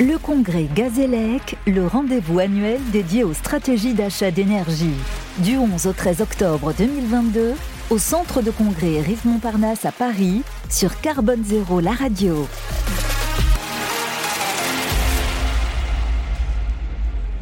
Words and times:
Le 0.00 0.18
congrès 0.18 0.66
Gazélec, 0.74 1.56
le 1.68 1.86
rendez-vous 1.86 2.40
annuel 2.40 2.80
dédié 2.90 3.22
aux 3.22 3.32
stratégies 3.32 3.94
d'achat 3.94 4.32
d'énergie. 4.32 4.96
Du 5.38 5.56
11 5.56 5.86
au 5.86 5.92
13 5.92 6.20
octobre 6.20 6.74
2022, 6.76 7.52
au 7.90 7.98
centre 7.98 8.42
de 8.42 8.50
congrès 8.50 9.00
Rive 9.00 9.24
Montparnasse 9.24 9.84
à 9.84 9.92
Paris, 9.92 10.42
sur 10.68 11.00
Carbone 11.00 11.44
Zéro, 11.44 11.78
la 11.78 11.92
radio. 11.92 12.48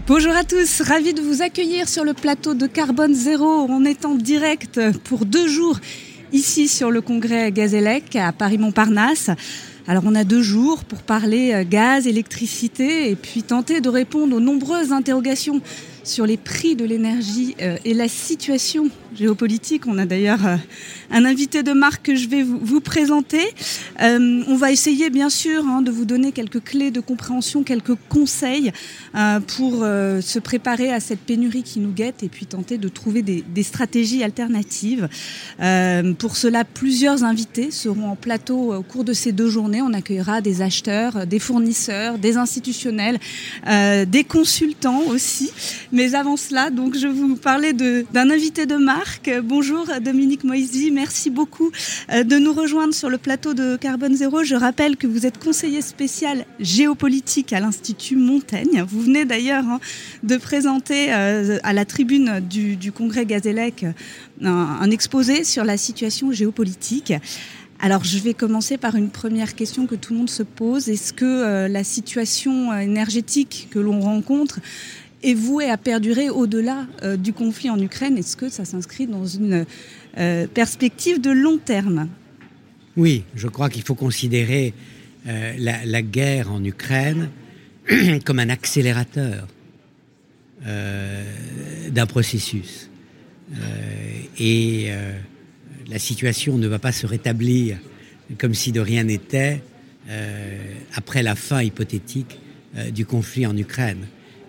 Bonjour 0.07 0.37
à 0.37 0.45
tous, 0.45 0.82
ravi 0.82 1.14
de 1.14 1.23
vous 1.23 1.41
accueillir 1.41 1.89
sur 1.89 2.05
le 2.05 2.12
plateau 2.12 2.53
de 2.53 2.66
Carbone 2.66 3.14
Zéro. 3.14 3.66
On 3.71 3.87
est 3.87 4.05
en 4.05 4.14
direct 4.14 4.79
pour 5.05 5.25
deux 5.25 5.48
jours 5.48 5.79
ici 6.34 6.69
sur 6.69 6.91
le 6.91 7.00
congrès 7.00 7.50
Gazélec 7.50 8.14
à 8.14 8.30
Paris-Montparnasse. 8.32 9.30
Alors 9.89 10.05
on 10.07 10.14
a 10.14 10.23
deux 10.23 10.43
jours 10.43 10.85
pour 10.85 11.03
parler 11.03 11.53
euh, 11.53 11.64
gaz, 11.69 12.07
électricité 12.07 13.11
et 13.11 13.17
puis 13.17 13.43
tenter 13.43 13.81
de 13.81 13.89
répondre 13.89 14.36
aux 14.36 14.41
nombreuses 14.41 14.93
interrogations 14.93 15.61
sur 16.05 16.27
les 16.27 16.37
prix 16.37 16.77
de 16.77 16.85
l'énergie 16.85 17.55
euh, 17.61 17.77
et 17.85 17.95
la 17.95 18.09
situation 18.09 18.89
géopolitique. 19.17 19.87
On 19.87 19.99
a 19.99 20.07
d'ailleurs 20.07 20.47
euh, 20.47 20.57
un 21.11 21.25
invité 21.25 21.63
de 21.63 21.73
marque 21.73 22.07
que 22.07 22.17
je 22.17 22.29
vais 22.29 22.43
vous, 22.43 22.81
présenter. 22.81 23.43
Euh, 24.01 24.43
on 24.49 24.57
va 24.57 24.73
essayer 24.73 25.11
bien 25.11 25.31
sûr 25.31 25.67
hein, 25.67 25.83
de 25.83 25.91
vous 25.91 26.05
donner 26.05 26.33
quelques 26.33 26.63
clés 26.63 26.91
de 26.91 27.01
compréhension, 27.01 27.63
quelques 27.63 27.97
conseils 28.09 28.73
pour 29.47 29.83
se 29.83 30.39
préparer 30.39 30.91
à 30.91 31.01
cette 31.01 31.21
pénurie 31.21 31.63
qui 31.63 31.81
nous 31.81 31.93
guette 31.93 32.23
et 32.23 32.28
puis 32.28 32.47
tenter 32.47 32.78
de 32.78 32.89
trouver 32.89 33.23
des, 33.23 33.42
des 33.42 33.62
stratégies 33.62 34.23
alternatives. 34.23 35.09
pour 36.19 36.37
cela, 36.37 36.64
plusieurs 36.64 37.25
invités 37.25 37.70
seront 37.70 38.09
en 38.09 38.17
plateau 38.17 38.75
au 38.75 38.83
cours 38.83 39.05
de 39.05 39.12
ces 39.12 39.33
deux 39.33 39.48
journées. 39.48 39.83
On 39.83 39.92
accueillera 39.92 40.41
des 40.41 40.62
acheteurs, 40.62 41.27
des 41.27 41.39
fournisseurs, 41.39 42.19
des 42.19 42.37
institutionnels, 42.37 43.19
des 43.67 44.25
consultants 44.25 45.03
aussi. 45.09 45.53
Mais 45.92 46.14
avant 46.14 46.38
cela, 46.38 46.70
donc, 46.70 46.96
je 46.96 47.06
vais 47.06 47.12
vous 47.12 47.36
parler 47.36 47.74
d'un 47.74 48.30
invité 48.30 48.64
de 48.64 48.76
marque. 48.76 49.30
Bonjour 49.44 49.86
Dominique 50.02 50.42
Moisy, 50.42 50.90
merci 50.90 51.28
beaucoup 51.28 51.70
euh, 52.10 52.24
de 52.24 52.36
nous 52.36 52.54
rejoindre 52.54 52.94
sur 52.94 53.10
le 53.10 53.18
plateau 53.18 53.52
de 53.52 53.76
Carbone 53.76 54.14
Zéro. 54.14 54.42
Je 54.42 54.54
rappelle 54.54 54.96
que 54.96 55.06
vous 55.06 55.26
êtes 55.26 55.38
conseiller 55.38 55.82
spécial 55.82 56.46
géopolitique 56.58 57.52
à 57.52 57.60
l'Institut 57.60 58.16
Montaigne. 58.16 58.82
Vous 58.88 59.02
venez 59.02 59.26
d'ailleurs 59.26 59.64
hein, 59.68 59.80
de 60.22 60.38
présenter 60.38 61.12
euh, 61.12 61.58
à 61.62 61.74
la 61.74 61.84
tribune 61.84 62.40
du, 62.40 62.90
congrès 62.90 63.26
Gazélec 63.26 63.84
un, 64.42 64.50
un 64.50 64.90
exposé 64.90 65.44
sur 65.44 65.62
la 65.62 65.76
situation 65.76 66.32
géopolitique. 66.32 67.12
Alors, 67.80 68.04
je 68.04 68.18
vais 68.18 68.32
commencer 68.32 68.78
par 68.78 68.94
une 68.94 69.10
première 69.10 69.54
question 69.54 69.86
que 69.86 69.96
tout 69.96 70.14
le 70.14 70.20
monde 70.20 70.30
se 70.30 70.44
pose. 70.44 70.88
Est-ce 70.88 71.12
que 71.12 71.24
euh, 71.24 71.68
la 71.68 71.84
situation 71.84 72.72
énergétique 72.72 73.68
que 73.70 73.78
l'on 73.78 74.00
rencontre 74.00 74.60
est 75.23 75.34
voué 75.34 75.69
à 75.69 75.77
perdurer 75.77 76.31
au-delà 76.31 76.87
euh, 77.03 77.17
du 77.17 77.33
conflit 77.33 77.70
en 77.70 77.78
Ukraine 77.78 78.19
Est-ce 78.19 78.37
que 78.37 78.48
ça 78.48 78.65
s'inscrit 78.65 79.06
dans 79.06 79.27
une 79.27 79.67
euh, 80.19 80.47
perspective 80.47 81.20
de 81.20 81.31
long 81.31 81.59
terme? 81.59 82.09
Oui, 82.97 83.25
je 83.34 83.48
crois 83.48 83.70
qu'il 83.70 83.83
faut 83.83 83.95
considérer 83.95 84.75
euh, 85.27 85.55
la, 85.59 86.03
guerre 86.03 86.53
en 86.53 86.62
Ukraine 86.62 87.31
comme 88.25 88.39
un 88.39 88.48
accélérateur 88.48 89.48
d'un 91.91 92.06
processus. 92.06 92.89
et 94.39 94.93
la 95.89 95.98
situation 95.98 96.56
ne 96.56 96.69
va 96.69 96.78
pas 96.78 96.93
se 96.93 97.05
rétablir 97.05 97.78
comme 98.39 98.55
si 98.55 98.70
de 98.70 98.78
rien 98.78 99.03
n'était 99.03 99.61
après 100.95 101.25
la 101.25 101.34
fin 101.34 101.62
hypothétique 101.62 102.39
du 102.93 103.05
conflit 103.05 103.45
en 103.45 103.56
Ukraine. 103.56 104.06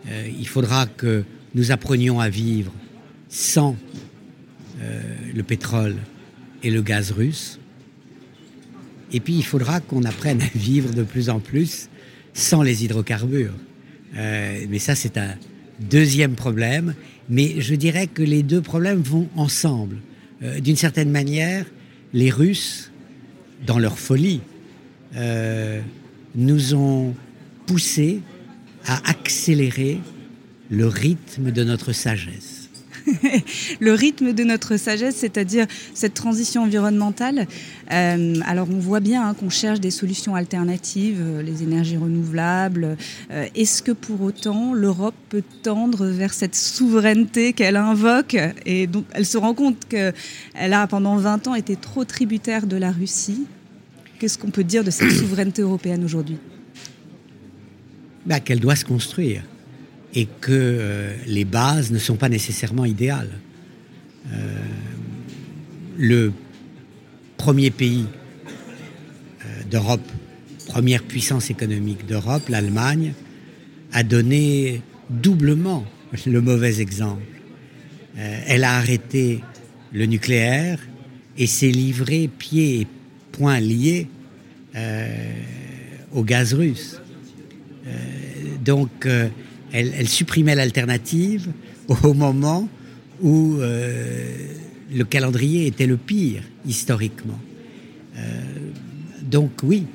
Euh, 0.09 0.28
il 0.38 0.48
faudra 0.48 0.86
que 0.86 1.23
nous 1.56 1.72
apprenions 1.72 2.20
à 2.20 2.30
vivre 2.30 2.72
sans 3.30 3.76
euh, 4.82 5.02
le 5.33 5.44
pétrole 5.44 5.95
et 6.64 6.70
le 6.70 6.82
gaz 6.82 7.11
russe. 7.11 7.60
Et 9.11 9.20
puis 9.20 9.36
il 9.36 9.45
faudra 9.45 9.80
qu'on 9.80 10.04
apprenne 10.04 10.42
à 10.42 10.50
vivre 10.55 10.94
de 10.94 11.04
plus 11.04 11.30
en 11.30 11.39
plus 11.39 11.89
sans 12.33 12.61
les 12.61 12.83
hydrocarbures. 12.83 13.54
Euh, 14.16 14.66
mais 14.70 14.80
ça, 14.80 14.95
c'est 14.95 15.17
un 15.17 15.36
deuxième 15.80 16.36
problème. 16.36 16.95
Mais 17.30 17.61
je 17.61 17.76
dirais 17.76 18.08
que 18.08 18.22
les 18.22 18.44
deux 18.44 18.61
problèmes 18.61 19.02
vont 19.02 19.30
ensemble. 19.36 19.98
D'une 20.60 20.76
certaine 20.76 21.10
manière, 21.10 21.66
les 22.11 22.30
Russes, 22.30 22.92
dans 23.66 23.80
leur 23.80 23.98
folie, 23.98 24.42
nous 26.36 26.76
ont 26.76 27.16
poussés 27.66 28.20
à 28.86 29.10
accélérer 29.10 29.99
le 30.70 30.88
rythme 30.88 31.52
de 31.52 31.64
notre 31.64 31.94
sagesse. 31.94 32.64
le 33.80 33.94
rythme 33.94 34.33
de 34.33 34.44
notre 34.44 34.77
sagesse, 34.77 35.16
c'est-à-dire 35.17 35.66
cette 35.94 36.14
transition 36.14 36.64
environnementale. 36.64 37.48
Euh, 37.92 38.36
alors 38.45 38.67
on 38.70 38.80
voit 38.80 38.99
bien 38.99 39.27
hein, 39.27 39.33
qu'on 39.33 39.49
cherche 39.49 39.80
des 39.80 39.92
solutions 39.92 40.36
alternatives, 40.36 41.20
euh, 41.21 41.42
les 41.42 41.64
énergies 41.64 41.98
renouvelables. 41.98 42.98
Euh, 43.32 43.45
est-ce 43.55 43.83
que 43.83 43.92
pour 43.92 44.21
autant 44.21 44.73
l'Europe 44.73 45.15
peut 45.30 45.44
tendre 45.64 46.05
vers 46.05 46.33
cette 46.33 46.55
souveraineté 46.55 47.54
qu'elle 47.54 47.76
invoque 47.76 48.38
et 48.65 48.88
donc 48.88 49.05
elle 49.14 49.26
se 49.26 49.38
rend 49.38 49.54
compte 49.54 49.77
qu'elle 49.89 50.14
a 50.73 50.88
pendant 50.88 51.17
20 51.17 51.48
ans 51.48 51.55
été 51.55 51.76
trop 51.76 52.05
tributaire 52.05 52.67
de 52.67 52.77
la 52.77 52.92
Russie? 52.92 53.45
Qu'est-ce 54.20 54.38
qu'on 54.38 54.52
peut 54.52 54.64
dire 54.64 54.83
de 54.83 54.92
cette 54.92 55.11
souveraineté 55.11 55.61
européenne 55.61 56.04
aujourd'hui? 56.05 56.38
Bah, 58.26 58.39
qu'elle 58.39 58.60
doit 58.60 58.76
se 58.76 58.86
construire 58.86 59.44
et 60.16 60.26
que 60.26 60.52
euh, 60.52 61.16
les 61.28 61.45
bases 61.45 61.92
ne 61.92 61.98
sont 61.98 62.16
pas 62.16 62.30
nécessairement 62.30 62.86
idéales. 62.86 63.32
Euh, 64.32 64.38
le 65.98 66.32
premier 67.38 67.72
pays 67.72 68.06
euh, 68.08 69.64
d'Europe, 69.70 70.08
première 70.67 71.04
puissance 71.04 71.50
économique 71.50 72.06
d'Europe, 72.06 72.48
l'Allemagne, 72.50 73.14
a 73.92 74.04
donné 74.04 74.82
doublement 75.10 75.86
le 76.26 76.42
mauvais 76.42 76.80
exemple. 76.80 77.22
elle 78.16 78.64
a 78.64 78.78
arrêté 78.78 79.42
le 79.92 80.06
nucléaire 80.06 80.80
et 81.38 81.48
s'est 81.48 81.72
livrée 81.72 82.28
pieds 82.28 82.82
et 82.82 82.88
poings 83.32 83.60
liés 83.60 84.08
au 86.12 86.23
gaz 86.23 86.54
russe. 86.54 87.02
Euh, 87.86 87.89
donc, 88.64 89.05
euh, 89.05 89.30
elle, 89.71 90.08
supprimait 90.08 90.55
l'alternative 90.55 91.49
au 92.04 92.14
moment 92.14 92.67
où 93.21 93.58
euh, 93.58 94.48
le 94.94 95.04
calendrier 95.04 95.67
était 95.67 95.88
le 95.88 95.98
pire 95.98 96.44
historiquement. 96.66 97.39
donc 99.21 99.52
oui, 99.64 99.86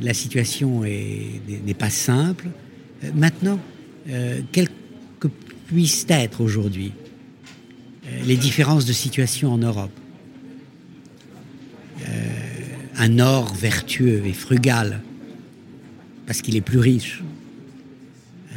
la 0.00 0.14
situation 0.14 0.82
n'est 0.82 1.74
pas 1.78 1.90
simple. 1.90 2.48
maintenant, 3.14 3.58
quelles 4.50 4.70
que 5.20 5.28
puissent 5.66 6.06
être 6.08 6.40
aujourd'hui 6.40 6.92
les 8.24 8.36
différences 8.36 8.86
de 8.86 8.92
situation 8.92 9.52
en 9.52 9.58
Europe 9.58 9.92
Un 12.96 13.08
Nord 13.08 13.54
vertueux 13.54 14.22
et 14.26 14.32
frugal 14.32 15.02
parce 16.26 16.42
qu'il 16.42 16.56
est 16.56 16.60
plus 16.60 16.78
riche, 16.78 17.22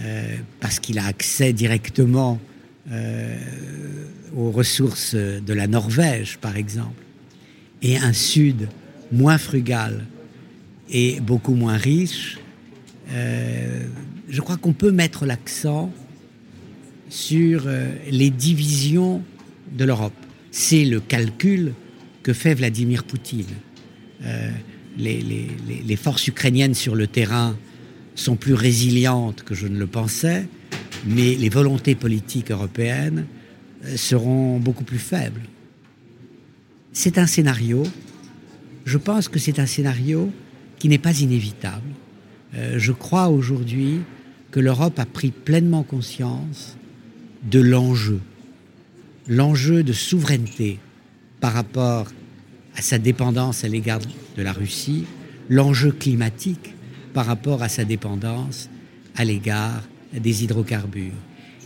euh, 0.01 0.35
parce 0.59 0.79
qu'il 0.79 0.99
a 0.99 1.05
accès 1.05 1.53
directement 1.53 2.39
euh, 2.91 3.37
aux 4.35 4.51
ressources 4.51 5.15
de 5.15 5.53
la 5.53 5.67
Norvège, 5.67 6.37
par 6.39 6.57
exemple, 6.57 7.01
et 7.81 7.97
un 7.97 8.13
Sud 8.13 8.67
moins 9.11 9.37
frugal 9.37 10.05
et 10.89 11.19
beaucoup 11.21 11.55
moins 11.55 11.77
riche, 11.77 12.37
euh, 13.11 13.85
je 14.29 14.41
crois 14.41 14.57
qu'on 14.57 14.73
peut 14.73 14.91
mettre 14.91 15.25
l'accent 15.25 15.91
sur 17.09 17.67
les 18.09 18.31
divisions 18.31 19.21
de 19.71 19.85
l'Europe. 19.85 20.13
C'est 20.51 20.83
le 20.83 20.99
calcul 20.99 21.73
que 22.23 22.33
fait 22.33 22.55
Vladimir 22.55 23.03
Poutine. 23.03 23.45
Les, 24.97 25.95
forces 25.95 26.27
ukrainiennes 26.27 26.73
sur 26.73 26.95
le 26.95 27.07
terrain 27.07 27.57
sont 28.15 28.35
plus 28.35 28.53
résilientes 28.53 29.43
que 29.43 29.55
je 29.55 29.67
ne 29.67 29.77
le 29.77 29.87
pensais, 29.87 30.47
mais 31.05 31.35
les 31.35 31.49
volontés 31.49 31.95
politiques 31.95 32.51
européennes 32.51 33.25
euh, 33.85 33.97
seront 33.97 34.59
beaucoup 34.59 34.85
plus 34.85 34.99
faibles. 34.99 35.41
C'est 36.93 37.17
un 37.17 37.27
scénario, 37.27 37.83
je 38.85 38.97
pense 38.97 39.27
que 39.27 39.37
c'est 39.37 39.59
un 39.59 39.65
scénario 39.65 40.31
qui 40.79 40.87
n'est 40.87 40.97
pas 40.97 41.19
inévitable. 41.19 41.89
Euh, 42.55 42.75
je 42.77 42.93
crois 42.93 43.27
aujourd'hui 43.27 43.99
que 44.51 44.61
l'Europe 44.61 44.97
a 44.99 45.05
pris 45.05 45.31
pleinement 45.31 45.83
conscience 45.83 46.77
de 47.43 47.59
l'enjeu, 47.59 48.21
l'enjeu 49.27 49.83
de 49.83 49.93
souveraineté 49.93 50.79
par 51.41 51.53
rapport 51.53 52.07
à 52.75 52.81
sa 52.81 52.97
dépendance 52.97 53.63
à 53.63 53.67
l'égard 53.67 53.99
de 54.37 54.41
la 54.41 54.51
Russie, 54.51 55.05
l'enjeu 55.49 55.91
climatique 55.91 56.73
par 57.13 57.25
rapport 57.25 57.63
à 57.63 57.69
sa 57.69 57.85
dépendance 57.85 58.69
à 59.15 59.23
l'égard 59.23 59.83
des 60.13 60.43
hydrocarbures. 60.43 61.13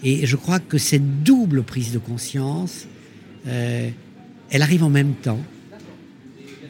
Et 0.04 0.26
je 0.26 0.36
crois 0.36 0.60
que 0.60 0.78
cette 0.78 1.24
double 1.24 1.64
prise 1.64 1.92
de 1.92 1.98
conscience, 1.98 2.88
euh, 3.48 3.90
elle 4.50 4.62
arrive 4.62 4.84
en 4.84 4.90
même 4.90 5.14
temps. 5.14 5.42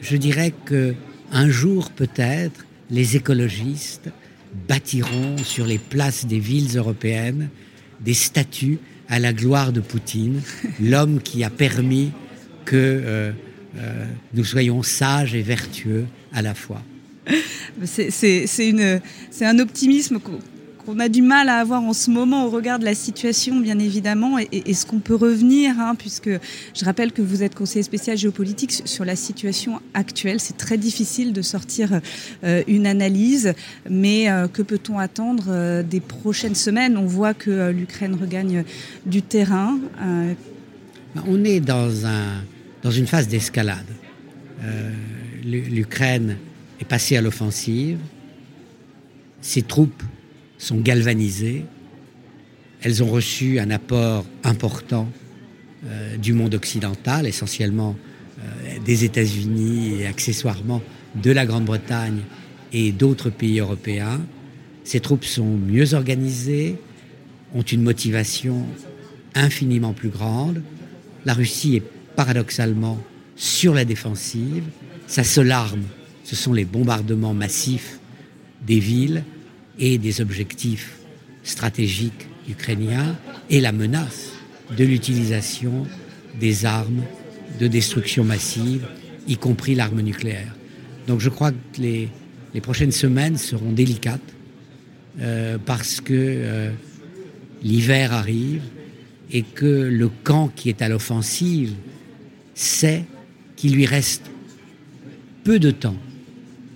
Je 0.00 0.16
dirais 0.16 0.52
que 0.64 0.94
un 1.32 1.48
jour 1.48 1.90
peut-être, 1.90 2.66
les 2.90 3.16
écologistes 3.16 4.10
bâtiront 4.68 5.38
sur 5.38 5.64
les 5.64 5.78
places 5.78 6.26
des 6.26 6.40
villes 6.40 6.76
européennes 6.76 7.50
des 8.00 8.14
statues 8.14 8.78
à 9.08 9.18
la 9.18 9.32
gloire 9.32 9.72
de 9.72 9.80
Poutine, 9.80 10.40
l'homme 10.80 11.20
qui 11.20 11.44
a 11.44 11.50
permis 11.50 12.10
que 12.64 12.76
euh, 12.76 13.32
euh, 13.76 14.04
nous 14.34 14.44
soyons 14.44 14.82
sages 14.82 15.34
et 15.34 15.42
vertueux 15.42 16.06
à 16.32 16.42
la 16.42 16.54
fois. 16.54 16.82
C'est 17.84 18.46
un 19.42 19.58
optimisme 19.58 20.18
qu'on 20.18 20.98
a 20.98 21.08
du 21.08 21.22
mal 21.22 21.48
à 21.48 21.56
avoir 21.56 21.82
en 21.82 21.92
ce 21.92 22.10
moment 22.10 22.46
au 22.46 22.50
regard 22.50 22.78
de 22.78 22.84
la 22.84 22.94
situation, 22.94 23.60
bien 23.60 23.78
évidemment, 23.78 24.38
et, 24.38 24.48
est 24.52 24.74
ce 24.74 24.86
qu'on 24.86 24.98
peut 24.98 25.14
revenir, 25.14 25.78
hein, 25.78 25.94
puisque 25.96 26.30
je 26.30 26.84
rappelle 26.84 27.12
que 27.12 27.22
vous 27.22 27.42
êtes 27.42 27.54
conseiller 27.54 27.82
spécial 27.82 28.16
géopolitique 28.16 28.82
sur 28.84 29.04
la 29.04 29.16
situation 29.16 29.80
actuelle. 29.94 30.40
C'est 30.40 30.56
très 30.56 30.78
difficile 30.78 31.32
de 31.32 31.42
sortir 31.42 32.00
euh, 32.44 32.62
une 32.66 32.86
analyse, 32.86 33.54
mais 33.88 34.30
euh, 34.30 34.48
que 34.48 34.62
peut-on 34.62 34.98
attendre 34.98 35.44
euh, 35.48 35.82
des 35.82 36.00
prochaines 36.00 36.56
semaines? 36.56 36.96
On 36.96 37.06
voit 37.06 37.34
que 37.34 37.70
l'Ukraine 37.70 38.16
regagne 38.20 38.64
du 39.06 39.22
terrain. 39.22 39.78
On 41.26 41.44
est 41.44 41.60
dans, 41.60 42.06
un, 42.06 42.42
dans 42.82 42.90
une 42.90 43.06
phase 43.06 43.28
d'escalade. 43.28 43.86
L'Ukraine 45.44 46.36
est 46.80 46.84
passée 46.84 47.16
à 47.16 47.22
l'offensive. 47.22 47.98
Ses 49.40 49.62
troupes 49.62 50.02
sont 50.58 50.78
galvanisées. 50.80 51.64
Elles 52.82 53.02
ont 53.02 53.10
reçu 53.10 53.58
un 53.58 53.70
apport 53.70 54.24
important 54.44 55.08
euh, 55.86 56.16
du 56.16 56.32
monde 56.32 56.54
occidental, 56.54 57.26
essentiellement 57.26 57.96
euh, 58.38 58.78
des 58.84 59.04
États-Unis 59.04 60.00
et 60.00 60.06
accessoirement 60.06 60.82
de 61.14 61.30
la 61.30 61.46
Grande-Bretagne 61.46 62.20
et 62.72 62.92
d'autres 62.92 63.30
pays 63.30 63.60
européens. 63.60 64.20
Ces 64.84 65.00
troupes 65.00 65.24
sont 65.24 65.56
mieux 65.56 65.94
organisées, 65.94 66.76
ont 67.54 67.62
une 67.62 67.82
motivation 67.82 68.66
infiniment 69.34 69.92
plus 69.92 70.08
grande. 70.08 70.62
La 71.24 71.34
Russie 71.34 71.76
est 71.76 71.84
paradoxalement 72.20 72.98
sur 73.34 73.72
la 73.72 73.86
défensive. 73.86 74.64
Sa 75.06 75.24
seule 75.24 75.52
arme, 75.52 75.84
ce 76.22 76.36
sont 76.36 76.52
les 76.52 76.66
bombardements 76.66 77.32
massifs 77.32 77.98
des 78.66 78.78
villes 78.78 79.24
et 79.78 79.96
des 79.96 80.20
objectifs 80.20 80.98
stratégiques 81.44 82.28
ukrainiens 82.46 83.16
et 83.48 83.62
la 83.62 83.72
menace 83.72 84.32
de 84.76 84.84
l'utilisation 84.84 85.86
des 86.38 86.66
armes 86.66 87.04
de 87.58 87.66
destruction 87.68 88.22
massive, 88.22 88.86
y 89.26 89.38
compris 89.38 89.74
l'arme 89.74 90.02
nucléaire. 90.02 90.54
Donc 91.06 91.20
je 91.20 91.30
crois 91.30 91.52
que 91.52 91.80
les, 91.80 92.10
prochaines 92.60 92.92
semaines 92.92 93.38
seront 93.38 93.72
délicates 93.72 94.34
euh, 95.20 95.56
parce 95.64 96.02
que 96.02 96.12
euh, 96.12 96.70
l'hiver 97.62 98.12
arrive 98.12 98.60
et 99.32 99.40
que 99.40 99.64
le 99.64 100.10
camp 100.22 100.48
qui 100.48 100.68
est 100.68 100.82
à 100.82 100.90
l'offensive 100.90 101.72
sait 102.54 103.04
qu'il 103.56 103.74
lui 103.74 103.86
reste 103.86 104.30
peu 105.44 105.58
de 105.58 105.70
temps 105.70 105.96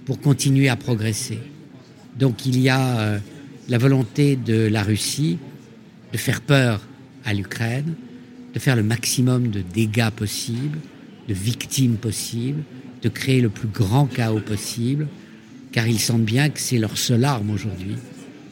pour 0.07 0.21
continuer 0.21 0.69
à 0.69 0.77
progresser. 0.77 1.39
Donc 2.19 2.47
il 2.47 2.61
y 2.61 2.69
a 2.69 2.99
euh, 2.99 3.19
la 3.69 3.79
volonté 3.79 4.37
de 4.37 4.67
la 4.67 4.83
Russie 4.83 5.39
de 6.13 6.19
faire 6.19 6.41
peur 6.41 6.81
à 7.25 7.35
l'Ukraine, 7.35 7.95
de 8.53 8.59
faire 8.59 8.77
le 8.77 8.83
maximum 8.83 9.49
de 9.49 9.61
dégâts 9.61 10.11
possibles, 10.11 10.79
de 11.29 11.35
victimes 11.35 11.97
possibles, 11.97 12.63
de 13.03 13.09
créer 13.09 13.41
le 13.41 13.49
plus 13.49 13.69
grand 13.69 14.07
chaos 14.07 14.41
possible, 14.41 15.09
car 15.73 15.87
ils 15.87 16.01
sentent 16.01 16.25
bien 16.25 16.51
que 16.51 16.61
c'est 16.61 16.79
leur 16.79 16.97
seule 16.97 17.25
arme 17.25 17.51
aujourd'hui 17.51 17.97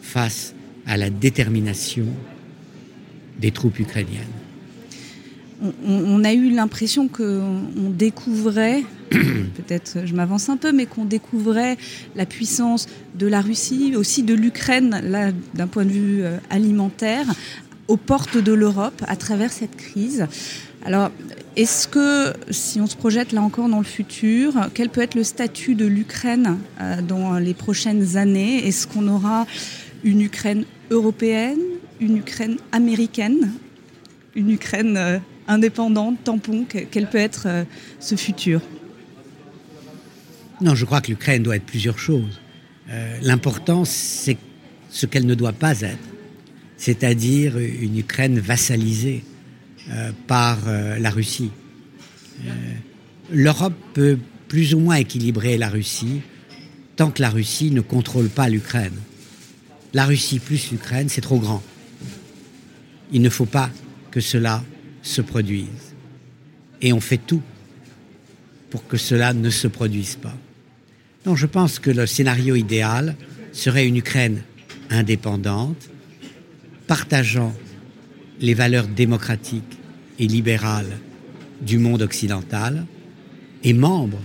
face 0.01 0.55
à 0.87 0.97
la 0.97 1.11
détermination 1.11 2.07
des 3.41 3.51
troupes 3.51 3.79
ukrainiennes 3.79 4.42
on, 5.87 6.25
a 6.25 6.33
eu 6.33 6.51
l'impression 6.51 7.09
qu'on 7.09 7.91
découvrait, 7.91 8.83
peut-être 9.11 9.99
je 10.05 10.15
m'avance 10.15 10.49
un 10.49 10.57
peu, 10.57 10.73
mais 10.73 10.87
qu'on 10.87 11.05
découvrait 11.05 11.77
la 12.17 12.27
puissance 12.27 12.89
de 13.15 13.27
la 13.27 13.41
Russie, 13.41 13.95
aussi 13.97 14.23
de 14.23 14.35
l'Ukraine, 14.35 15.01
là, 15.05 15.31
d'un 15.55 15.67
point 15.67 15.85
de 15.85 15.91
vue 15.91 16.23
euh, 16.23 16.39
alimentaire, 16.51 17.27
aux 17.89 17.97
portes 17.97 18.39
de 18.39 18.53
l'Europe 18.53 19.03
à 19.07 19.17
travers 19.17 19.53
cette 19.53 19.77
crise. 19.77 20.27
Alors, 20.85 21.11
est-ce 21.57 21.87
que, 21.87 22.33
si 22.51 22.81
on 22.81 22.87
se 22.87 22.97
projette 22.97 23.33
là 23.33 23.43
encore 23.43 23.69
dans 23.69 23.79
le 23.79 23.85
futur, 23.85 24.55
quel 24.75 24.89
peut 24.89 25.03
être 25.03 25.15
le 25.15 25.25
statut 25.25 25.75
de 25.75 25.87
l'Ukraine 25.87 26.59
euh, 26.81 27.03
dans 27.03 27.39
les 27.39 27.55
prochaines 27.55 28.17
années? 28.17 28.67
Est-ce 28.67 28.87
qu'on 28.87 29.07
aura 29.07 29.47
une 30.03 30.23
Ukraine 30.23 30.65
européenne, 30.91 31.61
une 32.01 32.17
Ukraine 32.17 32.57
américaine, 32.73 33.53
une 34.35 34.51
Ukraine 34.51 34.97
euh, 34.97 35.19
indépendante, 35.53 36.25
tampon 36.25 36.65
Quel 36.91 37.09
peut 37.09 37.19
être 37.19 37.45
euh, 37.47 37.65
ce 38.01 38.17
futur? 38.17 38.61
Non, 40.61 40.75
je 40.75 40.85
crois 40.85 41.01
que 41.01 41.09
l'Ukraine 41.09 41.43
doit 41.43 41.57
être 41.57 41.67
plusieurs 41.67 41.99
choses. 41.99 42.41
Euh, 42.91 43.19
l'important, 43.23 43.85
c'est 43.85 44.37
ce 44.91 45.07
qu'elle 45.07 45.27
ne 45.27 45.35
doit 45.35 45.53
pas 45.53 45.81
être, 45.81 46.09
c'est-à-dire 46.77 47.59
une 47.59 47.99
Ukraine 47.99 48.39
vassalisée 48.39 49.25
euh, 49.91 50.13
par 50.27 50.59
la 50.67 51.11
Russie. 51.11 51.51
L'Europe 53.31 53.75
peut 53.95 54.19
plus 54.49 54.75
ou 54.75 54.81
moins 54.81 54.97
équilibrer 54.97 55.57
la 55.57 55.69
Russie 55.69 56.21
tant 56.97 57.11
que 57.11 57.23
la 57.23 57.31
Russie 57.31 57.71
ne 57.71 57.81
contrôle 57.81 58.29
pas 58.29 58.49
l'Ukraine. 58.49 58.97
La 59.95 60.05
Russie 60.05 60.39
plus 60.39 60.71
l'Ukraine, 60.71 61.09
c'est 61.09 61.21
trop 61.21 61.39
grand. 61.39 61.63
Il 63.13 63.23
ne 63.23 63.31
faut 63.31 63.47
pas 63.47 63.71
que 64.11 64.21
cela 64.21 64.63
se 65.03 65.21
produisent. 65.21 65.95
Et 66.81 66.93
on 66.93 67.01
fait 67.01 67.19
tout 67.19 67.43
pour 68.71 68.87
que 68.87 68.97
cela 68.97 69.35
ne 69.35 69.51
se 69.51 69.69
produise 69.69 70.17
pas. 70.17 70.37
Donc 71.25 71.37
je 71.37 71.47
pense 71.47 71.79
que 71.79 71.91
le 71.91 72.07
scénario 72.07 72.55
idéal 72.55 73.17
serait 73.53 73.87
une 73.87 73.97
Ukraine 73.97 74.43
indépendante, 74.91 75.91
partageant 76.87 77.55
les 78.41 78.55
valeurs 78.55 78.89
démocratiques 78.89 79.79
et 80.19 80.27
libérales 80.27 80.99
du 81.61 81.79
monde 81.79 82.03
occidental 82.03 82.87
et 83.63 83.73
membre 83.73 84.19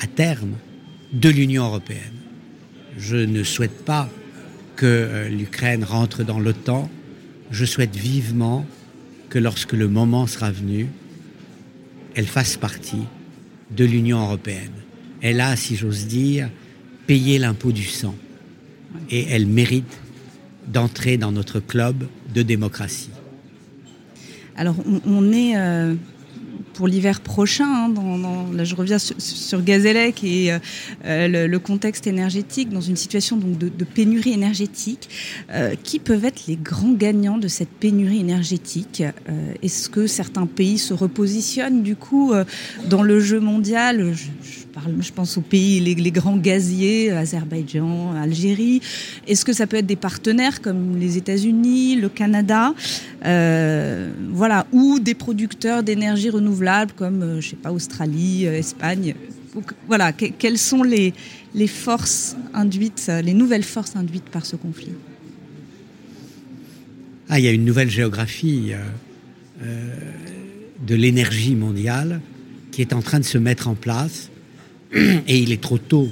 à 0.00 0.06
terme 0.06 0.54
de 1.12 1.28
l'Union 1.28 1.66
européenne. 1.66 2.20
Je 2.96 3.16
ne 3.16 3.42
souhaite 3.42 3.84
pas 3.84 4.08
que 4.76 4.86
euh, 4.86 5.28
l'Ukraine 5.28 5.84
rentre 5.84 6.24
dans 6.24 6.40
l'OTAN, 6.40 6.90
je 7.50 7.64
souhaite 7.64 7.96
vivement 7.96 8.64
que 9.30 9.38
lorsque 9.38 9.72
le 9.72 9.88
moment 9.88 10.26
sera 10.26 10.50
venu, 10.50 10.88
elle 12.14 12.26
fasse 12.26 12.56
partie 12.56 13.04
de 13.70 13.84
l'Union 13.84 14.20
européenne. 14.20 14.72
Elle 15.22 15.40
a, 15.40 15.56
si 15.56 15.76
j'ose 15.76 16.06
dire, 16.06 16.50
payé 17.06 17.38
l'impôt 17.38 17.72
du 17.72 17.84
sang. 17.84 18.14
Et 19.08 19.26
elle 19.30 19.46
mérite 19.46 20.00
d'entrer 20.66 21.16
dans 21.16 21.32
notre 21.32 21.60
club 21.60 22.06
de 22.34 22.42
démocratie. 22.42 23.10
Alors, 24.56 24.76
on, 25.06 25.32
est 25.32 25.56
euh, 25.56 25.94
pour 26.74 26.88
l'hiver 26.88 27.20
prochain. 27.20 27.66
Hein, 27.66 27.94
là, 28.54 28.64
je 28.64 28.74
reviens 28.74 28.98
sur, 28.98 29.62
Gazélec 29.62 30.24
et 30.24 30.52
euh, 31.04 31.46
le, 31.46 31.58
contexte 31.58 32.06
énergétique, 32.06 32.70
dans 32.70 32.80
une 32.80 32.96
situation 32.96 33.36
donc 33.36 33.58
de, 33.58 33.84
pénurie 33.84 34.32
énergétique. 34.32 35.08
Euh, 35.52 35.74
qui 35.82 35.98
peuvent 35.98 36.24
être 36.24 36.46
les 36.46 36.56
grands 36.56 36.92
gagnants 36.92 37.38
de 37.38 37.48
cette 37.48 37.68
pénurie 37.68 38.20
énergétique 38.20 39.02
euh, 39.02 39.52
Est-ce 39.62 39.88
que 39.88 40.06
certains 40.06 40.46
pays 40.46 40.78
se 40.78 40.94
repositionnent 40.94 41.82
du 41.82 41.96
coup 41.96 42.32
dans 42.88 43.02
le 43.02 43.20
jeu 43.20 43.40
mondial? 43.40 44.14
Je 45.00 45.12
pense 45.12 45.36
aux 45.36 45.42
pays, 45.42 45.80
les, 45.80 46.10
grands 46.10 46.36
gaziers, 46.36 47.10
Azerbaïdjan, 47.10 48.14
Algérie. 48.14 48.80
Est-ce 49.26 49.44
que 49.44 49.52
ça 49.52 49.66
peut 49.66 49.76
être 49.76 49.86
des 49.86 49.96
partenaires 49.96 50.60
comme 50.60 50.98
les 50.98 51.16
États-Unis, 51.16 51.96
le 51.96 52.08
Canada, 52.08 52.74
voilà, 53.22 54.66
ou 54.72 55.00
des 55.00 55.14
producteurs 55.14 55.82
d'énergie 55.82 56.30
renouvelable 56.30 56.92
comme, 56.96 57.22
euh, 57.22 57.40
je 57.40 57.50
sais 57.50 57.56
pas, 57.56 57.72
Australie, 57.72 58.46
euh, 58.46 58.58
Espagne? 58.58 59.14
voilà, 59.88 60.12
quelles 60.12 60.58
sont 60.58 60.84
les, 60.84 61.12
forces 61.66 62.36
induites, 62.54 63.06
euh, 63.08 63.20
les 63.20 63.34
nouvelles 63.34 63.64
forces 63.64 63.96
induites 63.96 64.30
par 64.30 64.46
ce 64.46 64.54
conflit? 64.54 64.92
Ah, 67.28 67.40
il 67.40 67.44
y 67.44 67.48
a 67.48 67.50
une 67.50 67.64
nouvelle 67.64 67.90
géographie 67.90 68.72
de 69.60 70.94
l'énergie 70.94 71.54
mondiale 71.54 72.20
qui 72.72 72.80
est 72.80 72.92
en 72.92 73.02
train 73.02 73.20
de 73.20 73.24
se 73.24 73.38
mettre 73.38 73.68
en 73.68 73.74
place. 73.74 74.30
Et 74.92 75.38
il 75.38 75.52
est 75.52 75.60
trop 75.60 75.78
tôt 75.78 76.08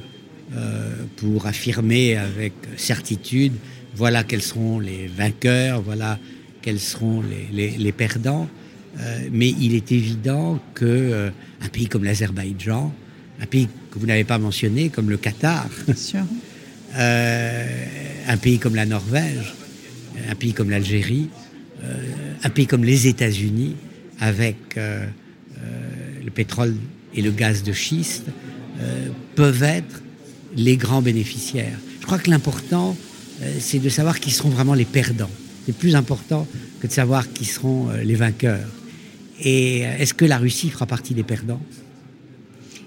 pour 1.16 1.46
affirmer 1.46 2.16
avec 2.16 2.52
certitude 2.76 3.52
voilà 3.98 4.22
quels 4.22 4.42
seront 4.42 4.78
les 4.78 5.08
vainqueurs, 5.08 5.82
voilà 5.82 6.18
quels 6.62 6.78
seront 6.78 7.22
les, 7.52 7.92
perdants. 7.92 8.48
mais 9.32 9.50
il 9.50 9.74
est 9.74 9.90
évident 9.90 10.60
que 10.74 11.30
un 11.60 11.68
pays 11.68 11.88
comme 11.88 12.04
l'Azerbaïdjan, 12.04 12.92
un 13.40 13.46
pays 13.46 13.68
que 13.90 13.98
vous 13.98 14.06
n'avez 14.06 14.24
pas 14.24 14.38
mentionné, 14.38 14.88
comme 14.88 15.10
le 15.10 15.16
Qatar, 15.16 15.68
un 16.94 18.36
pays 18.40 18.58
comme 18.60 18.76
la 18.76 18.86
Norvège, 18.86 19.54
un 20.30 20.34
pays 20.36 20.52
comme 20.52 20.70
l'Algérie, 20.70 21.28
un 22.44 22.50
pays 22.50 22.68
comme 22.68 22.84
les 22.84 23.08
États-Unis, 23.08 23.74
avec 24.20 24.56
le 24.76 26.30
pétrole 26.30 26.76
et 27.14 27.22
le 27.22 27.32
gaz 27.32 27.64
de 27.64 27.72
schiste 27.72 28.26
euh, 28.80 29.08
peuvent 29.34 29.62
être 29.64 30.02
les 30.56 30.76
grands 30.76 31.02
bénéficiaires. 31.02 31.78
Je 32.00 32.06
crois 32.06 32.18
que 32.18 32.30
l'important, 32.30 32.96
euh, 33.42 33.52
c'est 33.58 33.80
de 33.80 33.88
savoir 33.88 34.20
qui 34.20 34.30
seront 34.30 34.50
vraiment 34.50 34.74
les 34.74 34.84
perdants. 34.84 35.30
C'est 35.66 35.76
plus 35.76 35.96
important 35.96 36.46
que 36.80 36.86
de 36.86 36.92
savoir 36.92 37.32
qui 37.32 37.44
seront 37.44 37.90
euh, 37.90 38.02
les 38.02 38.14
vainqueurs. 38.14 38.68
Et 39.40 39.80
est-ce 39.80 40.14
que 40.14 40.24
la 40.24 40.38
Russie 40.38 40.70
fera 40.70 40.86
partie 40.86 41.14
des 41.14 41.22
perdants? 41.22 41.60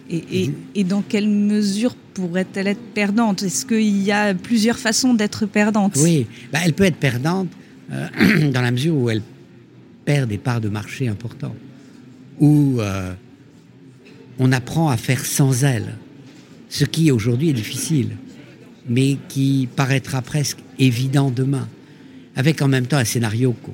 Et, 0.09 0.83
dans 0.83 1.01
quelle 1.01 1.29
mesure 1.29 1.95
pourrait-elle 2.13 2.67
être 2.67 2.93
perdante? 2.93 3.43
Est-ce 3.43 3.65
qu'il 3.65 4.01
y 4.03 4.11
a 4.11 4.33
plusieurs 4.33 4.77
façons 4.77 5.13
d'être 5.13 5.45
perdante? 5.45 5.95
Oui, 5.97 6.27
bah, 6.51 6.59
elle 6.65 6.73
peut 6.73 6.83
être 6.83 6.97
perdante 6.97 7.47
dans 7.89 8.61
la 8.61 8.71
mesure 8.71 8.95
où 8.95 9.09
elle 9.09 9.21
perd 10.03 10.29
des 10.29 10.37
parts 10.37 10.59
de 10.59 10.67
marché 10.67 11.07
importantes. 11.07 11.55
Ou 12.41 12.81
on 14.39 14.51
apprend 14.51 14.89
à 14.89 14.97
faire 14.97 15.25
sans 15.25 15.63
elle, 15.63 15.95
ce 16.69 16.85
qui 16.85 17.11
aujourd'hui 17.11 17.49
est 17.49 17.53
difficile, 17.53 18.17
mais 18.87 19.17
qui 19.29 19.67
paraîtra 19.75 20.21
presque 20.21 20.59
évident 20.79 21.31
demain, 21.31 21.67
avec 22.35 22.61
en 22.61 22.67
même 22.67 22.87
temps 22.87 22.97
un 22.97 23.05
scénario 23.05 23.53
qu'on 23.63 23.73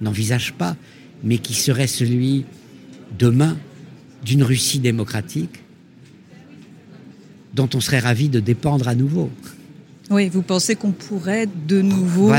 n'envisage 0.00 0.52
pas, 0.52 0.76
mais 1.22 1.38
qui 1.38 1.54
serait 1.54 1.86
celui 1.86 2.44
demain 3.18 3.56
d'une 4.24 4.42
Russie 4.42 4.80
démocratique 4.80 5.62
dont 7.54 7.68
on 7.74 7.80
serait 7.80 8.00
ravi 8.00 8.28
de 8.28 8.38
dépendre 8.38 8.86
à 8.86 8.94
nouveau. 8.94 9.30
Oui, 10.10 10.28
vous 10.28 10.42
pensez 10.42 10.76
qu'on 10.76 10.92
pourrait 10.92 11.48
de 11.66 11.80
nouveau 11.80 12.30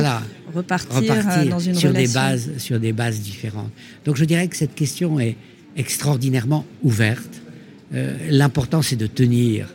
repartir, 0.53 1.27
euh, 1.27 1.45
dans 1.45 1.59
une 1.59 1.75
sur 1.75 1.91
des 1.91 2.07
bases 2.07 2.57
sur 2.57 2.79
des 2.79 2.93
bases 2.93 3.19
différentes. 3.19 3.71
Donc 4.05 4.15
je 4.15 4.25
dirais 4.25 4.47
que 4.47 4.55
cette 4.55 4.75
question 4.75 5.19
est 5.19 5.35
extraordinairement 5.77 6.65
ouverte 6.83 7.41
euh, 7.93 8.17
l'important, 8.29 8.81
c'est 8.81 8.95
de 8.95 9.07
tenir 9.07 9.67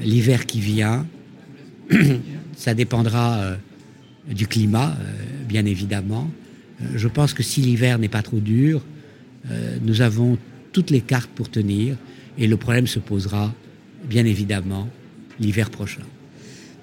l'hiver 0.00 0.46
qui 0.46 0.60
vient. 0.60 1.06
Ça 2.56 2.74
dépendra 2.74 3.38
euh, 3.38 3.56
du 4.30 4.46
climat, 4.46 4.96
euh, 5.00 5.44
bien 5.46 5.64
évidemment. 5.64 6.30
je 6.94 7.08
pense 7.08 7.32
que 7.34 7.42
si 7.42 7.60
l'hiver 7.60 7.98
n'est 7.98 8.08
pas 8.08 8.22
trop 8.22 8.38
dur, 8.38 8.84
nous 9.82 10.00
avons 10.00 10.38
toutes 10.72 10.90
les 10.90 11.00
cartes 11.00 11.30
pour 11.34 11.50
tenir 11.50 11.96
et 12.36 12.46
le 12.46 12.56
problème 12.56 12.86
se 12.86 13.00
posera, 13.00 13.52
bien 14.04 14.24
évidemment, 14.24 14.88
l'hiver 15.40 15.70
prochain. 15.70 16.02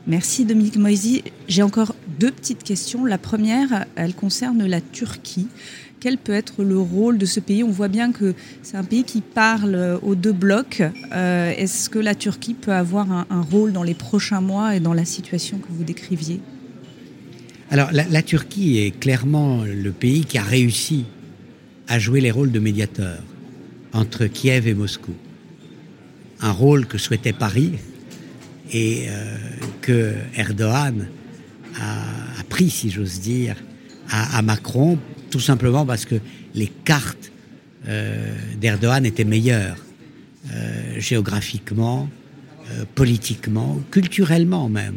Merci 0.07 0.45
Dominique 0.45 0.77
Moisy. 0.77 1.24
J'ai 1.47 1.63
encore 1.63 1.95
deux 2.19 2.31
petites 2.31 2.63
questions. 2.63 3.05
La 3.05 3.17
première, 3.17 3.85
elle 3.95 4.13
concerne 4.13 4.65
la 4.65 4.81
Turquie 4.81 5.47
quel 6.05 6.19
peut 6.19 6.33
être 6.33 6.63
le 6.63 6.77
rôle 6.77 7.17
de 7.17 7.25
ce 7.25 7.39
pays? 7.39 7.63
On 7.63 7.71
voit 7.71 7.88
bien 7.88 8.12
que 8.12 8.35
c'est 8.62 8.77
un 8.77 8.83
pays 8.83 9.03
qui 9.03 9.21
parle 9.21 10.00
aux 10.03 10.13
deux 10.13 10.33
blocs. 10.33 10.83
Euh, 11.13 11.51
est-ce 11.57 11.89
que 11.89 11.97
la 11.97 12.13
Turquie 12.13 12.53
peut 12.53 12.74
avoir 12.74 13.12
un, 13.12 13.41
rôle 13.41 13.74
dans 13.74 13.81
les 13.81 13.95
prochains 13.95 14.39
mois 14.39 14.75
et 14.75 14.79
dans 14.79 14.93
la 14.93 15.03
situation 15.03 15.57
que 15.57 15.65
vous 15.67 15.83
décriviez? 15.83 16.41
Alors 17.71 17.89
la, 17.91 18.21
Turquie 18.21 18.77
est 18.77 18.91
clairement 18.91 19.63
le 19.63 19.91
pays 19.91 20.25
qui 20.25 20.38
a 20.38 20.43
réussi 20.43 21.05
à 21.88 21.97
jouer 21.97 22.21
les 22.21 22.29
rôles 22.29 22.51
de 22.51 22.59
médiateur 22.59 23.24
entre 23.91 24.27
Kiev 24.27 24.67
et 24.67 24.75
Moscou. 24.75 25.13
Un 26.39 26.51
rôle 26.51 26.85
que 26.85 27.00
souhaitait 27.00 27.33
Paris 27.33 27.71
et 28.71 29.05
euh, 29.09 29.38
que 29.86 30.15
Erdogan 30.36 31.08
a, 31.80 32.44
pris, 32.50 32.72
si 32.72 32.89
j'ose 32.89 33.20
dire, 33.20 33.56
à, 34.10 34.42
Macron 34.42 34.98
tout 35.30 35.39
simplement 35.39 35.86
parce 35.86 36.06
que 36.06 36.15
les 36.56 36.68
cartes 36.68 37.32
euh, 37.88 38.34
d'Erdogan 38.60 39.06
étaient 39.06 39.25
meilleures, 39.25 39.77
euh, 40.51 41.00
géographiquement, 41.00 42.10
euh, 42.72 42.86
politiquement, 42.96 43.80
culturellement 43.92 44.70
même. 44.70 44.96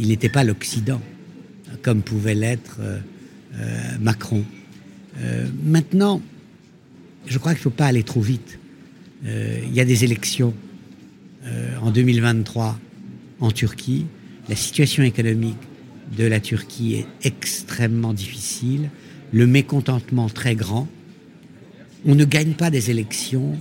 il 0.00 0.08
n'était 0.08 0.28
pas 0.28 0.42
l'Occident, 0.42 1.00
comme 1.82 2.02
pouvait 2.02 2.34
l'être 2.34 2.78
Macron. 4.00 4.44
maintenant, 5.64 6.20
je 7.26 7.38
crois 7.38 7.52
qu'il 7.52 7.60
ne 7.60 7.70
faut 7.70 7.78
pas 7.82 7.86
aller 7.86 8.02
trop 8.02 8.20
vite. 8.20 8.58
il 9.24 9.72
y 9.72 9.80
a 9.80 9.86
des 9.86 10.04
élections 10.04 10.52
en 11.80 11.90
2023 11.90 12.78
en 13.40 13.50
Turquie. 13.50 14.06
La 14.48 14.56
situation 14.56 15.02
économique 15.02 15.58
de 16.16 16.24
la 16.24 16.40
Turquie 16.40 16.94
est 16.94 17.06
extrêmement 17.26 18.12
difficile 18.12 18.90
le 19.32 19.46
mécontentement 19.46 20.28
très 20.28 20.54
grand. 20.54 20.88
On 22.04 22.14
ne 22.14 22.24
gagne 22.24 22.54
pas 22.54 22.70
des 22.70 22.90
élections 22.90 23.58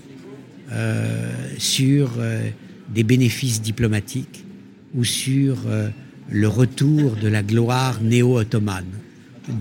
euh, 0.71 1.31
sur 1.57 2.13
euh, 2.17 2.49
des 2.93 3.03
bénéfices 3.03 3.61
diplomatiques 3.61 4.45
ou 4.93 5.03
sur 5.03 5.57
euh, 5.67 5.89
le 6.29 6.47
retour 6.47 7.15
de 7.15 7.27
la 7.27 7.43
gloire 7.43 8.01
néo-ottomane. 8.01 8.85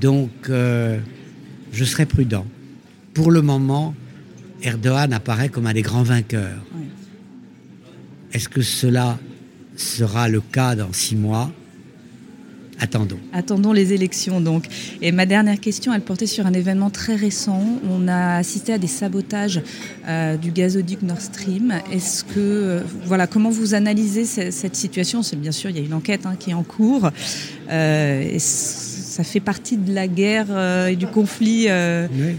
Donc, 0.01 0.31
je 0.49 1.85
serai 1.85 2.07
prudent. 2.07 2.47
Pour 3.13 3.31
le 3.31 3.43
moment, 3.43 3.95
Erdogan 4.63 5.13
apparaît 5.13 5.51
comme 5.51 5.67
un 5.67 5.75
des 5.75 5.83
grands 5.83 6.03
vainqueurs. 6.03 6.65
Est-ce 8.33 8.49
que 8.49 8.63
cela 8.63 9.19
sera 9.77 10.29
le 10.29 10.41
cas 10.41 10.75
dans 10.75 10.93
six 10.93 11.17
mois 11.17 11.51
Attendons. 12.81 13.19
Attendons 13.33 13.73
les 13.73 13.93
élections 13.93 14.41
donc. 14.41 14.65
Et 15.01 15.13
ma 15.13 15.27
dernière 15.27 15.61
question, 15.61 15.95
elle 15.95 16.01
portait 16.01 16.27
sur 16.27 16.47
un 16.47 16.53
événement 16.53 16.91
très 16.91 17.15
récent. 17.15 17.63
On 17.89 18.09
a 18.09 18.37
assisté 18.37 18.73
à 18.73 18.79
des 18.79 18.89
sabotages 18.89 19.63
euh, 20.09 20.37
du 20.37 20.51
gazoduc 20.51 21.03
Nord 21.03 21.21
Stream. 21.21 21.73
Est-ce 21.93 22.25
que, 22.25 22.33
euh, 22.37 22.81
voilà, 23.07 23.27
comment 23.27 23.51
vous 23.51 23.75
analysez 23.75 24.25
cette, 24.25 24.75
situation? 24.75 25.23
C'est 25.23 25.37
bien 25.37 25.53
sûr, 25.53 25.71
il 25.71 25.77
y 25.77 25.81
a 25.81 25.83
une 25.83 25.95
enquête 25.95 26.27
hein, 26.27 26.35
qui 26.39 26.51
est 26.51 26.55
en 26.55 26.65
cours. 26.65 27.11
Euh, 27.71 28.35
ça 28.39 29.23
fait 29.23 29.41
partie 29.41 29.77
de 29.77 29.95
la 29.95 30.09
guerre 30.09 30.89
et 30.89 30.97
du 30.97 31.07
conflit. 31.07 31.69
Oui. 31.69 32.35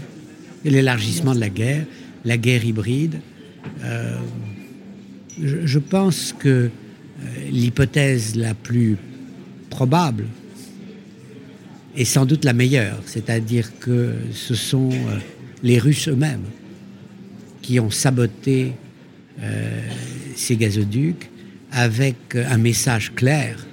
Et 0.64 0.70
l'élargissement 0.70 1.34
de 1.34 1.40
la 1.40 1.48
guerre, 1.48 1.86
la 2.24 2.36
guerre 2.36 2.64
hybride. 2.64 3.20
je 5.40 5.78
pense 5.78 6.34
que 6.38 6.70
l'hypothèse 7.50 8.36
la 8.36 8.54
plus 8.54 8.96
probable 9.70 10.24
et 11.96 12.04
sans 12.04 12.26
doute 12.26 12.44
la 12.44 12.52
meilleure, 12.52 13.00
c'est-à-dire 13.06 13.78
que 13.78 14.14
ce 14.32 14.54
sont 14.54 14.90
euh, 14.92 15.18
les 15.62 15.78
Russes 15.78 16.08
eux-mêmes 16.08 16.44
qui 17.62 17.80
ont 17.80 17.90
saboté 17.90 18.72
euh, 19.40 19.80
ces 20.36 20.56
gazoducs 20.56 21.30
avec 21.72 22.36
un 22.36 22.58
message 22.58 23.14
clair 23.14 23.66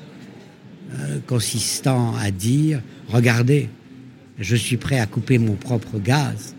euh, 0.94 1.20
consistant 1.28 2.16
à 2.16 2.32
dire 2.32 2.82
regardez, 3.10 3.70
je 4.40 4.56
suis 4.56 4.78
prêt 4.78 5.00
à 5.00 5.06
couper 5.06 5.38
mon 5.38 5.54
propre 5.54 6.00
gaz, 6.00 6.56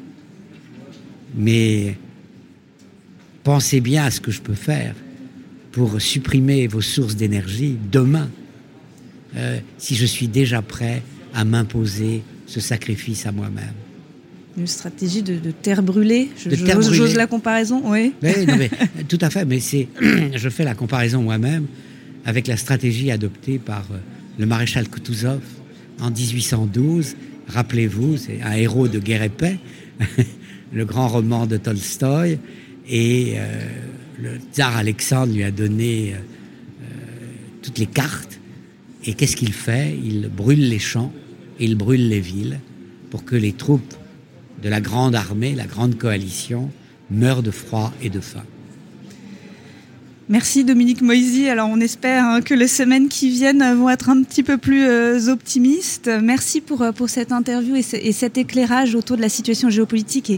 mais 1.35 1.97
pensez 3.43 3.81
bien 3.81 4.05
à 4.05 4.11
ce 4.11 4.21
que 4.21 4.31
je 4.31 4.43
peux 4.43 4.55
faire 4.55 4.95
pour 5.75 6.01
supprimer 6.01 6.69
vos 6.69 6.81
sources 6.81 7.17
d'énergie 7.17 7.77
demain 7.91 8.31
euh, 9.37 9.59
si 9.77 9.97
je 9.97 10.07
suis 10.07 10.29
déjà 10.29 10.63
prêt 10.63 11.03
à 11.35 11.45
m'imposer 11.45 12.23
ce 12.47 12.61
sacrifice 12.61 13.27
à 13.27 13.33
moi-même. 13.33 13.75
Une 14.57 14.69
stratégie 14.69 15.25
de, 15.25 15.51
terre 15.51 15.83
brûlée 15.83 16.31
J'ose 16.39 17.17
la 17.17 17.27
comparaison, 17.27 17.83
oui. 17.87 18.13
tout 19.09 19.19
à 19.21 19.31
fait, 19.31 19.45
mais 19.45 19.59
c'est, 19.59 19.89
je 20.35 20.49
fais 20.49 20.63
la 20.63 20.77
comparaison 20.77 21.23
moi-même 21.23 21.67
avec 22.25 22.47
la 22.47 22.57
stratégie 22.57 23.11
adoptée 23.11 23.59
par 23.59 23.85
euh, 23.91 23.97
le 24.39 24.47
maréchal 24.47 24.89
Kutuzov 24.89 25.41
en 26.01 26.13
1812. 26.13 27.17
Rappelez-vous, 27.49 28.17
c'est 28.17 28.41
un 28.43 28.53
héros 28.53 28.87
de 28.87 29.01
guerre 29.01 29.25
et 29.25 29.29
paix, 29.29 29.59
le 30.73 30.85
grand 30.85 31.09
roman 31.09 31.47
de 31.47 31.57
Tolstoï, 31.57 32.39
et 32.89 33.35
euh, 33.39 33.67
le 34.19 34.39
tsar 34.53 34.77
Alexandre 34.77 35.33
lui 35.33 35.43
a 35.43 35.51
donné 35.51 36.15
toutes 37.63 37.79
les 37.79 37.87
cartes 37.87 38.39
et 39.07 39.15
qu'est-ce 39.15 39.37
qu'il 39.37 39.53
fait? 39.53 39.97
Il 40.03 40.29
brûle 40.29 40.69
les 40.69 40.79
champs, 40.79 41.13
il 41.61 41.77
brûle 41.77 42.09
les 42.09 42.21
villes 42.21 42.61
pour 43.11 43.25
que 43.25 43.37
les 43.37 43.53
troupes 43.53 43.95
de 44.63 44.69
la 44.69 44.81
grande 44.81 45.15
armée, 45.15 45.55
la 45.55 45.67
grande 45.67 45.97
coalition, 45.99 46.71
meurent 47.11 47.43
de 47.43 47.51
froid 47.51 47.93
et 48.03 48.09
de 48.09 48.21
faim. 48.21 48.45
Merci 50.31 50.65
Dominique 50.65 51.03
Moisy. 51.03 51.49
Alors 51.51 51.69
on 51.71 51.81
espère 51.81 52.25
hein, 52.25 52.41
que 52.41 52.55
les 52.55 52.67
semaines 52.67 53.09
qui 53.09 53.29
viennent 53.29 53.75
vont 53.75 53.91
être 53.91 54.09
un 54.09 54.23
petit 54.23 54.43
peu 54.43 54.57
plus 54.57 54.87
euh, 54.87 55.29
optimistes. 55.29 56.11
Merci 56.23 56.63
pour, 56.63 56.81
euh, 56.81 56.93
cette 57.07 57.31
interview 57.31 57.77
et, 57.77 57.85
et, 57.93 58.13
cet 58.13 58.39
éclairage 58.39 58.95
autour 58.95 59.19
de 59.19 59.23
la 59.23 59.29
situation 59.29 59.69
géopolitique 59.69 60.31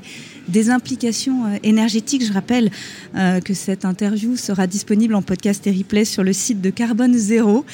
des 0.48 0.70
implications 0.70 1.46
euh, 1.46 1.58
énergétiques. 1.62 2.24
Je 2.24 2.32
rappelle 2.32 2.70
euh, 3.16 3.40
que 3.40 3.54
cette 3.54 3.84
interview 3.84 4.36
sera 4.36 4.66
disponible 4.66 5.14
en 5.14 5.22
podcast 5.22 5.66
et 5.66 5.72
replay 5.72 6.04
sur 6.04 6.22
le 6.22 6.32
site 6.32 6.60
de 6.60 6.70
Carbone 6.70 7.14
Zéro. 7.14 7.64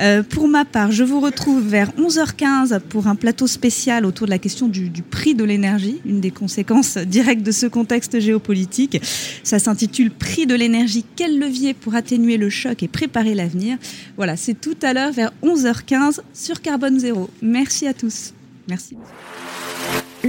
Euh, 0.00 0.22
pour 0.22 0.48
ma 0.48 0.64
part, 0.64 0.92
je 0.92 1.04
vous 1.04 1.20
retrouve 1.20 1.66
vers 1.66 1.90
11h15 1.92 2.80
pour 2.80 3.06
un 3.06 3.14
plateau 3.14 3.46
spécial 3.46 4.04
autour 4.04 4.26
de 4.26 4.30
la 4.30 4.38
question 4.38 4.68
du, 4.68 4.90
prix 5.02 5.34
de 5.34 5.44
l'énergie, 5.44 6.00
une 6.04 6.20
des 6.20 6.30
conséquences 6.30 6.98
directes 6.98 7.42
de 7.42 7.52
ce 7.52 7.66
contexte 7.66 8.20
géopolitique. 8.20 9.00
Ça 9.42 9.58
s'intitule 9.58 10.10
Prix 10.10 10.46
de 10.46 10.54
l'énergie, 10.54 11.04
quel 11.16 11.38
levier 11.38 11.74
pour 11.74 11.94
atténuer 11.94 12.36
le 12.36 12.50
choc 12.50 12.82
et 12.82 12.88
préparer 12.88 13.34
l'avenir? 13.34 13.78
Voilà, 14.16 14.36
c'est 14.36 14.60
tout 14.60 14.76
à 14.82 14.92
l'heure 14.92 15.12
vers 15.12 15.32
11h15 15.42 16.20
sur 16.34 16.60
Carbone 16.60 16.98
Zéro. 16.98 17.30
Merci 17.42 17.86
à 17.86 17.94
tous. 17.94 18.32
Merci. 18.68 18.96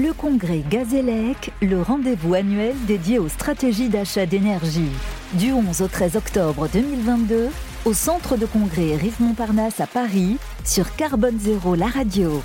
Le 0.02 0.14
congrès 0.14 0.64
Gazélec, 0.70 1.52
le 1.62 1.82
rendez-vous 1.82 2.34
annuel 2.34 2.74
dédié 2.88 3.20
aux 3.20 3.28
stratégies 3.28 3.90
d'achat 3.90 4.26
d'énergie. 4.26 4.92
Du 5.34 5.52
11 5.52 5.82
au 5.82 5.88
13 5.90 6.16
octobre 6.16 6.70
2022, 6.72 7.50
au 7.84 7.94
centre 7.94 8.38
de 8.38 8.46
congrès 8.46 8.96
Rive 8.96 9.20
Montparnasse 9.20 9.82
à 9.82 9.88
Paris, 9.88 10.38
sur 10.64 10.96
Carbone 10.96 11.38
Zéro, 11.38 11.76
la 11.76 11.88
radio. 11.88 12.42